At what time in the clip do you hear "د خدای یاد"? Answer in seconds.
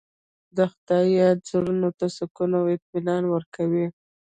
0.55-1.37